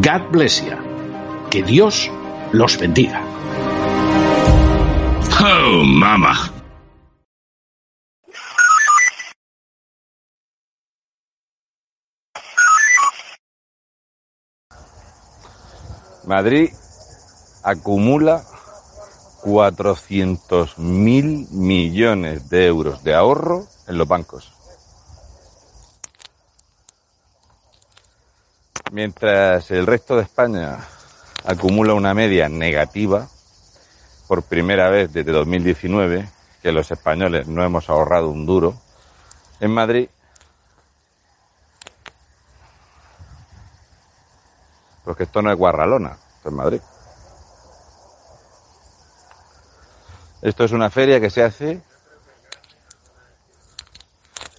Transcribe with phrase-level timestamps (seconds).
[0.00, 0.76] God bless you.
[1.50, 2.10] Que Dios
[2.50, 3.22] los bendiga.
[5.40, 6.50] Oh, mama.
[16.26, 16.70] Madrid
[17.62, 18.42] acumula
[19.44, 24.53] 400 mil millones de euros de ahorro en los bancos.
[28.94, 30.78] Mientras el resto de España
[31.44, 33.26] acumula una media negativa,
[34.28, 36.28] por primera vez desde 2019,
[36.62, 38.80] que los españoles no hemos ahorrado un duro,
[39.58, 40.08] en Madrid,
[45.04, 46.80] porque esto no es Guarralona, esto es Madrid.
[50.40, 51.82] Esto es una feria que se hace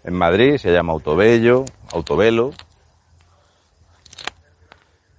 [0.04, 2.52] en Madrid, se llama Autobello, Autovelo,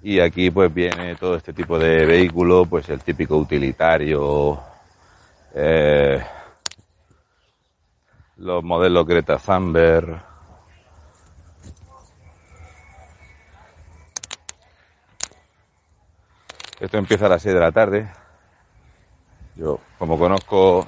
[0.06, 4.62] y aquí pues viene todo este tipo de vehículo, pues el típico utilitario,
[5.52, 6.24] eh,
[8.36, 10.22] los modelos Greta Thunberg,
[16.78, 18.08] Esto empieza a las 6 de la tarde.
[19.56, 20.86] Yo, como conozco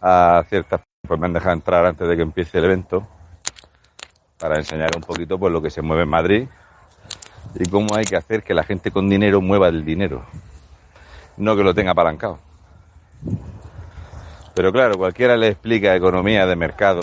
[0.00, 3.06] a ciertas, pues me han dejado entrar antes de que empiece el evento
[4.38, 6.48] para enseñar un poquito pues lo que se mueve en Madrid
[7.54, 10.24] y cómo hay que hacer que la gente con dinero mueva el dinero,
[11.36, 12.38] no que lo tenga apalancado.
[14.54, 17.00] Pero claro, cualquiera le explica economía de mercado.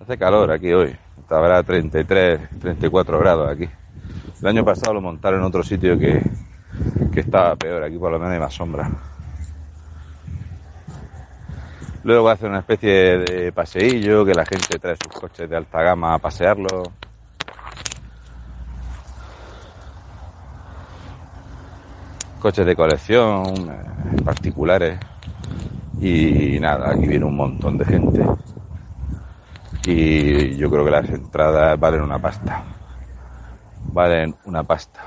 [0.00, 0.96] Hace calor aquí hoy,
[1.28, 3.68] habrá 33, 34 grados aquí.
[4.40, 6.22] El año pasado lo montaron en otro sitio que,
[7.12, 8.90] que estaba peor, aquí por lo menos hay más sombra.
[12.04, 16.14] Luego hacer una especie de paseillo, que la gente trae sus coches de alta gama
[16.14, 16.82] a pasearlo.
[22.40, 24.98] Coches de colección, eh, particulares.
[26.00, 28.26] Y nada, aquí viene un montón de gente.
[29.86, 32.64] Y yo creo que las entradas valen una pasta.
[33.92, 35.00] Valen una pasta.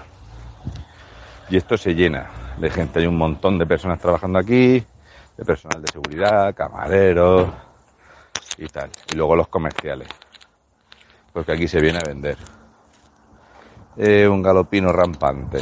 [1.50, 3.00] Y esto se llena de gente.
[3.00, 4.82] Hay un montón de personas trabajando aquí
[5.38, 7.50] de personal de seguridad, camareros
[8.58, 8.90] y tal.
[9.12, 10.08] Y luego los comerciales,
[11.34, 12.38] porque aquí se viene a vender.
[13.98, 15.60] Eh, un galopino rampante.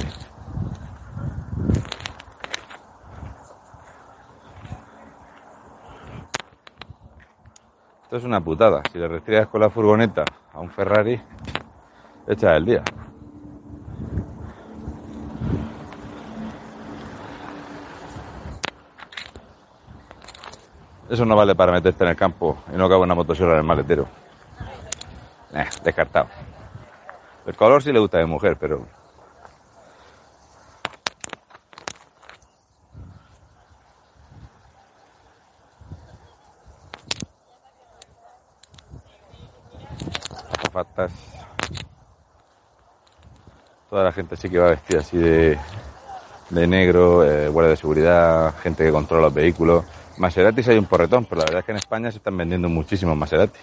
[8.04, 8.82] Esto es una putada.
[8.92, 10.24] Si le retiras con la furgoneta
[10.54, 11.20] a un Ferrari,
[12.28, 12.84] echa el día.
[21.14, 23.64] Eso no vale para meterte en el campo y no cabe una motosierra en el
[23.64, 24.08] maletero.
[25.54, 26.28] Eh, descartado.
[27.46, 28.88] El color sí le gusta mi mujer, pero...
[40.52, 41.14] Azafatas.
[43.88, 45.60] Toda la gente sí que va vestida así de,
[46.50, 49.86] de negro, eh, guardia de seguridad, gente que controla los vehículos.
[50.18, 53.18] Maseratis hay un porretón, pero la verdad es que en España se están vendiendo muchísimos
[53.18, 53.60] Maserati.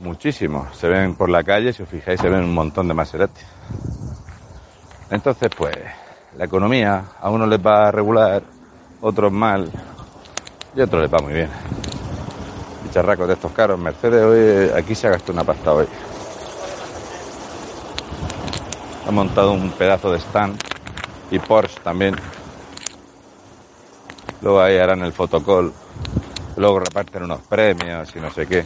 [0.00, 0.76] Muchísimos.
[0.76, 3.40] Se ven por la calle, si os fijáis, se ven un montón de Maserati.
[5.10, 5.76] Entonces, pues,
[6.36, 8.42] la economía a unos les va a regular,
[9.00, 9.70] otros mal,
[10.74, 11.48] y a otros les va muy bien.
[12.82, 13.78] Bicharracos de estos caros.
[13.78, 15.86] Mercedes hoy, aquí se ha gastado una pasta hoy.
[19.06, 20.58] Ha montado un pedazo de stand
[21.30, 22.16] y Porsche también
[24.44, 25.72] Luego ahí harán el fotocall.
[26.58, 28.62] Luego reparten unos premios y no sé qué.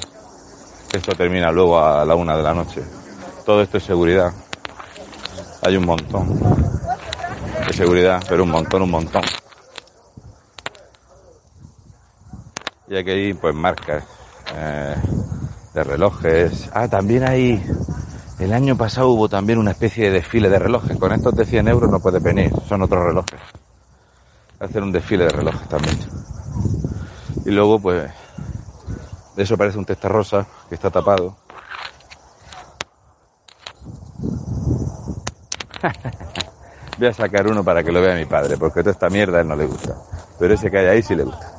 [0.93, 2.83] Esto termina luego a la una de la noche.
[3.47, 4.33] Todo esto es seguridad.
[5.63, 6.37] Hay un montón.
[7.65, 9.23] de seguridad, pero un montón, un montón.
[12.89, 14.03] Y aquí hay pues marcas
[14.57, 14.97] eh,
[15.75, 16.69] de relojes.
[16.75, 17.65] Ah, también hay...
[18.41, 20.97] El año pasado hubo también una especie de desfile de relojes.
[20.97, 23.39] Con estos de 100 euros no puedes venir, son otros relojes.
[24.61, 25.99] Hacer un desfile de relojes también.
[27.45, 28.11] Y luego pues...
[29.37, 31.37] De eso parece un testa rosa que está tapado.
[36.99, 39.43] Voy a sacar uno para que lo vea mi padre, porque toda esta mierda a
[39.43, 39.95] él no le gusta.
[40.39, 41.55] Pero ese que hay ahí sí le gusta.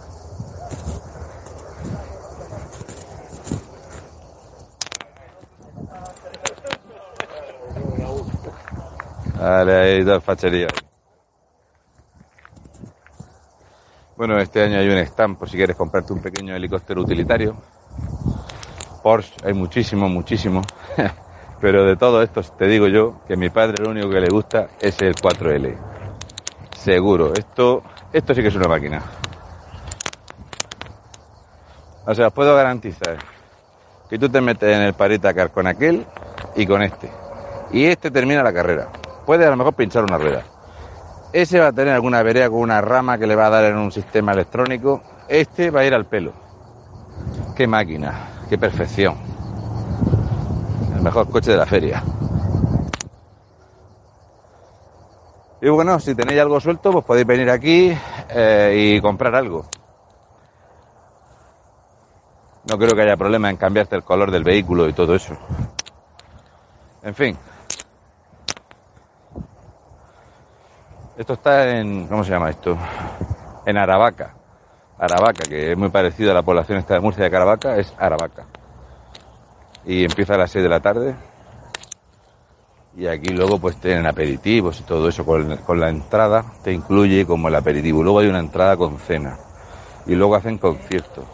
[9.40, 10.89] Vale, ahí dos facherías.
[14.20, 17.56] Bueno, este año hay un stand por si quieres comprarte un pequeño helicóptero utilitario.
[19.02, 20.62] Porsche, hay muchísimo, muchísimo.
[21.62, 24.72] Pero de todo esto te digo yo que mi padre lo único que le gusta
[24.82, 25.74] es el 4L.
[26.78, 27.82] Seguro, esto,
[28.12, 29.02] esto sí que es una máquina.
[32.06, 33.20] O sea, puedo garantizar
[34.10, 36.06] que tú te metes en el Paritacar con aquel
[36.58, 37.10] y con este.
[37.72, 38.90] Y este termina la carrera.
[39.26, 40.44] Puede a lo mejor pinchar una rueda.
[41.32, 43.78] Ese va a tener alguna avería con una rama que le va a dar en
[43.78, 45.02] un sistema electrónico.
[45.28, 46.34] Este va a ir al pelo.
[47.56, 49.16] Qué máquina, qué perfección.
[50.96, 52.04] El mejor coche de la feria.
[55.62, 57.96] Y bueno, si tenéis algo suelto, pues podéis venir aquí
[58.30, 59.66] eh, y comprar algo.
[62.70, 65.38] No creo que haya problema en cambiarte el color del vehículo y todo eso.
[67.04, 67.38] En fin.
[71.20, 72.78] Esto está en, ¿cómo se llama esto?
[73.66, 74.36] En Aravaca.
[74.98, 78.46] Aravaca, que es muy parecido a la población esta de Murcia de Caravaca, es Aravaca.
[79.86, 81.16] Y empieza a las 6 de la tarde.
[82.96, 85.26] Y aquí luego pues tienen aperitivos y todo eso.
[85.26, 88.02] Con, con la entrada te incluye como el aperitivo.
[88.02, 89.38] Luego hay una entrada con cena.
[90.06, 91.26] Y luego hacen conciertos.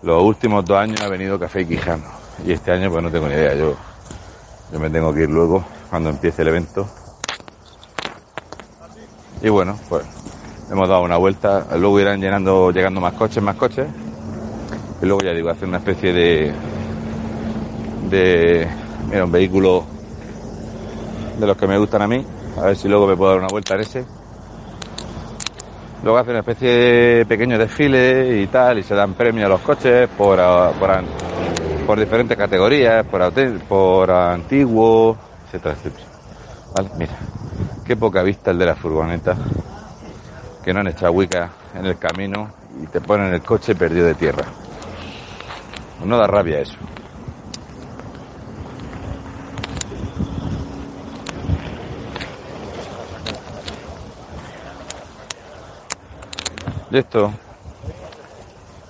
[0.00, 2.06] Los últimos dos años ha venido Café Quijano.
[2.46, 3.54] Y este año pues no tengo ni idea.
[3.54, 3.74] Yo,
[4.72, 6.88] yo me tengo que ir luego cuando empiece el evento.
[9.42, 10.04] Y bueno, pues
[10.70, 11.66] hemos dado una vuelta.
[11.78, 13.86] Luego irán llenando, llegando más coches, más coches.
[15.02, 16.52] Y luego ya digo, hacer una especie de,
[18.10, 18.68] de,
[19.08, 19.84] mira, un vehículo
[21.38, 22.24] de los que me gustan a mí.
[22.58, 24.04] A ver si luego me puedo dar una vuelta en ese.
[26.02, 29.60] Luego hace una especie de pequeño desfile y tal, y se dan premios a los
[29.60, 30.38] coches por,
[30.78, 30.90] por,
[31.86, 33.32] por diferentes categorías, por,
[33.68, 35.16] por antiguo,
[35.46, 36.06] etcétera, etcétera.
[36.74, 37.12] Vale, mira,
[37.90, 39.36] qué poca vista el de la furgoneta,
[40.62, 42.48] que no han echado huica en el camino
[42.80, 44.44] y te ponen el coche perdido de tierra.
[46.04, 46.76] No da rabia eso.
[56.92, 57.32] Y esto,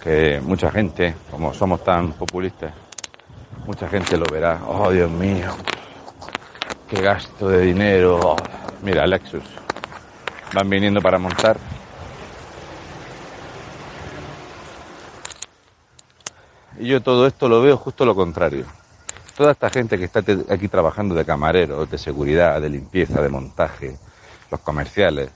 [0.02, 2.74] que mucha gente, como somos tan populistas,
[3.64, 4.60] mucha gente lo verá.
[4.66, 5.52] Oh, Dios mío,
[6.86, 8.36] qué gasto de dinero.
[8.82, 9.44] Mira, Lexus.
[10.54, 11.58] Van viniendo para montar.
[16.78, 18.64] Y yo todo esto lo veo justo lo contrario.
[19.36, 23.98] Toda esta gente que está aquí trabajando de camareros, de seguridad, de limpieza, de montaje,
[24.50, 25.30] los comerciales,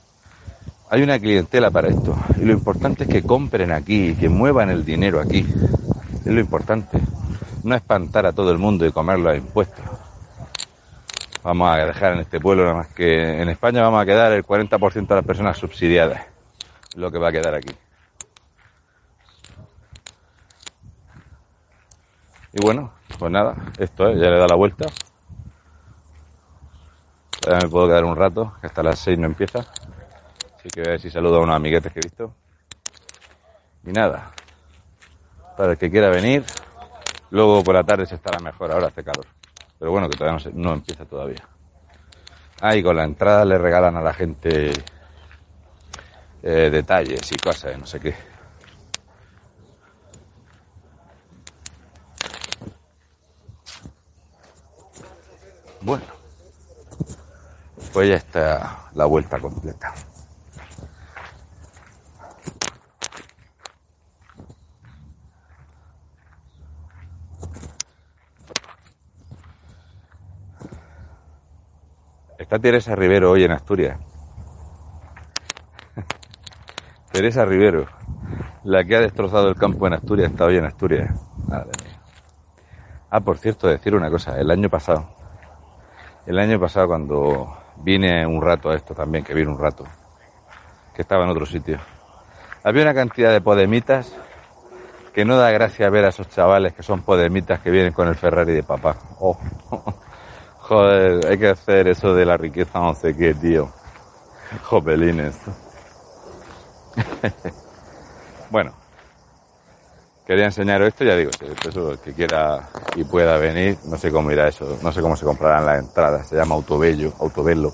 [0.90, 2.16] hay una clientela para esto.
[2.40, 5.46] Y lo importante es que compren aquí, que muevan el dinero aquí.
[6.24, 6.98] Es lo importante.
[7.62, 9.84] No espantar a todo el mundo y comerlo a impuestos.
[11.44, 14.42] Vamos a dejar en este pueblo nada más que en España vamos a quedar el
[14.42, 16.26] 40% de las personas subsidiadas.
[16.96, 17.74] Lo que va a quedar aquí.
[22.54, 24.86] Y bueno, pues nada, esto es, ya le da la vuelta.
[27.46, 29.58] Ya me puedo quedar un rato, que hasta las 6 no empieza.
[29.58, 32.34] Así que voy a ver si saludo a unos amiguetes que he visto.
[33.84, 34.30] Y nada,
[35.58, 36.42] para el que quiera venir,
[37.28, 39.26] luego por la tarde se estará mejor, ahora hace calor.
[39.84, 41.46] Pero bueno, que todavía no, se, no empieza todavía.
[42.62, 44.72] Ah, y con la entrada le regalan a la gente
[46.42, 48.14] eh, detalles y cosas, no sé qué.
[55.82, 56.06] Bueno,
[57.92, 59.92] pues ya está la vuelta completa.
[72.44, 73.98] Está Teresa Rivero hoy en Asturias.
[77.10, 77.86] Teresa Rivero,
[78.64, 81.10] la que ha destrozado el campo en Asturias, está hoy en Asturias.
[81.48, 81.98] Madre mía.
[83.08, 84.38] Ah, por cierto, decir una cosa.
[84.38, 85.08] El año pasado,
[86.26, 89.86] el año pasado cuando vine un rato a esto también, que vine un rato,
[90.94, 91.78] que estaba en otro sitio.
[92.62, 94.14] Había una cantidad de podemitas
[95.14, 98.16] que no da gracia ver a esos chavales que son podemitas que vienen con el
[98.16, 98.96] Ferrari de papá.
[99.18, 99.38] Oh.
[100.68, 103.70] Joder, hay que hacer eso de la riqueza no sé qué, tío.
[104.62, 105.36] Jopelines.
[108.50, 108.72] bueno,
[110.26, 111.30] quería enseñaros esto, ya digo,
[111.68, 115.16] eso el que quiera y pueda venir, no sé cómo irá eso, no sé cómo
[115.16, 117.70] se comprarán las entradas, se llama Autobello, Autobello.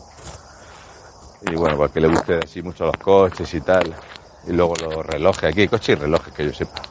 [1.43, 3.95] Y bueno, porque le guste así mucho los coches y tal.
[4.49, 6.83] Y luego los relojes, aquí coches y relojes que yo sepa.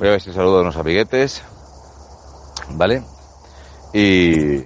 [0.00, 1.42] Voy a ver si saludo a unos amiguetes.
[2.70, 3.04] ¿Vale?
[3.92, 4.64] Y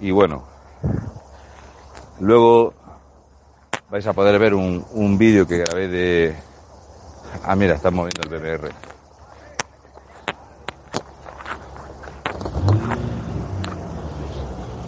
[0.00, 0.44] Y bueno,
[2.20, 2.72] luego
[3.90, 6.36] vais a poder ver un, un vídeo que grabé de...
[7.44, 8.70] Ah, mira, están moviendo el BBR.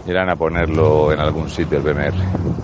[0.06, 2.59] Irán a ponerlo en algún sitio el BMR.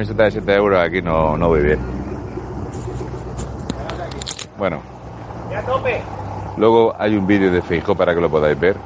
[0.00, 1.78] Camiseta de 7 euros aquí no, no voy bien.
[4.56, 4.80] Bueno.
[6.56, 8.76] Luego hay un vídeo de Feijo para que lo podáis ver.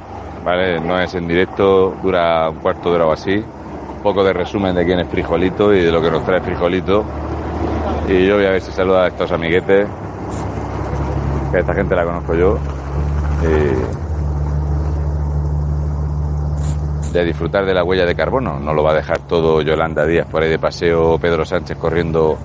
[0.43, 0.81] ¿Vale?
[0.81, 3.35] No es en directo, dura un cuarto de hora o así.
[3.37, 7.05] Un poco de resumen de quién es Frijolito y de lo que nos trae Frijolito.
[8.09, 9.87] Y yo voy a ver si saluda a estos amiguetes.
[11.49, 12.57] Que esta gente la conozco yo.
[13.41, 14.04] Y
[17.19, 18.59] de disfrutar de la huella de carbono.
[18.59, 22.37] No lo va a dejar todo Yolanda Díaz por ahí de paseo, Pedro Sánchez corriendo.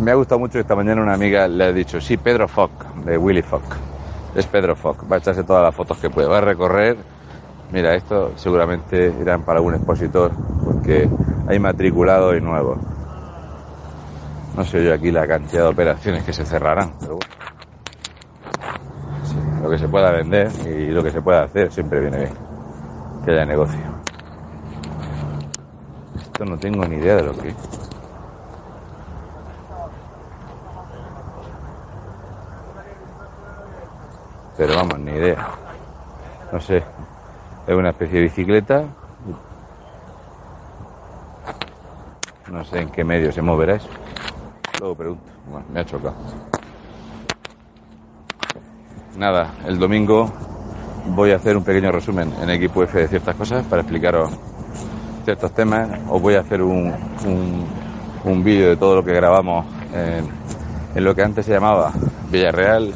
[0.00, 2.70] Me ha gustado mucho esta mañana una amiga le ha dicho, sí, Pedro Fock,
[3.04, 3.62] de Willy Fock.
[4.34, 6.96] Es Pedro Fock, va a echarse todas las fotos que puede, va a recorrer.
[7.72, 10.32] Mira, esto seguramente irán para algún expositor,
[10.64, 11.08] porque
[11.48, 12.78] hay matriculado y nuevo.
[14.56, 17.34] No sé yo aquí la cantidad de operaciones que se cerrarán, pero bueno.
[19.62, 22.49] lo que se pueda vender y lo que se pueda hacer siempre viene bien
[23.24, 23.80] que haya negocio.
[26.20, 27.56] Esto no tengo ni idea de lo que es.
[34.56, 35.48] Pero vamos, ni idea.
[36.52, 36.82] No sé.
[37.66, 38.84] Es una especie de bicicleta.
[42.50, 43.88] No sé en qué medio se moverá eso.
[44.80, 45.30] Luego pregunto.
[45.50, 46.14] Bueno, me ha chocado.
[49.16, 50.30] Nada, el domingo
[51.06, 54.30] voy a hacer un pequeño resumen en equipo F de ciertas cosas para explicaros
[55.24, 55.88] ciertos temas.
[56.08, 56.92] Os voy a hacer un,
[58.24, 60.28] un, vídeo de todo lo que grabamos en,
[60.94, 61.92] en, lo que antes se llamaba
[62.30, 62.94] Villarreal,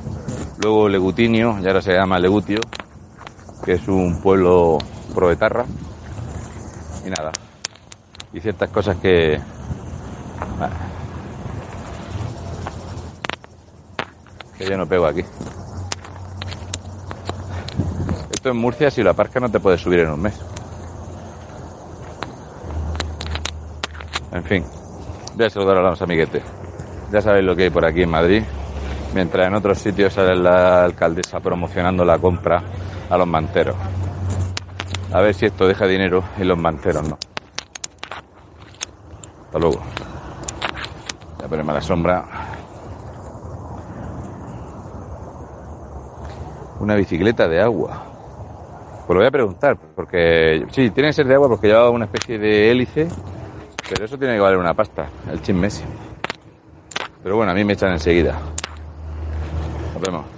[0.63, 2.61] luego Legutinio, y ahora se llama Legutio,
[3.65, 4.79] que es un pueblo
[5.15, 5.65] proetarra.
[7.07, 7.33] Y nada,
[8.33, 9.39] y ciertas cosas que...
[14.57, 15.23] que yo no pego aquí
[18.51, 20.41] en Murcia, si lo aparcas, no te puedes subir en un mes.
[24.33, 24.65] En fin,
[25.37, 26.43] voy a saludar a los amiguetes.
[27.13, 28.43] Ya sabéis lo que hay por aquí en Madrid.
[29.15, 32.63] Mientras en otros sitios sale la alcaldesa promocionando la compra
[33.09, 33.77] a los manteros.
[35.13, 37.17] A ver si esto deja dinero y los manteros no.
[39.47, 39.81] Hasta luego.
[41.37, 42.25] Voy a ponerme a la sombra.
[46.81, 48.14] Una bicicleta de agua.
[49.07, 52.07] Pues lo voy a preguntar, porque sí, tiene que ser de agua porque lleva una
[52.07, 53.07] especie de hélice,
[53.89, 55.85] pero eso tiene que valer una pasta, el chin Messi.
[57.23, 58.39] Pero bueno, a mí me echan enseguida.
[59.93, 60.34] Nos vemos.